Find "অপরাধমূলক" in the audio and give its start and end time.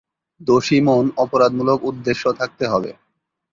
1.17-1.79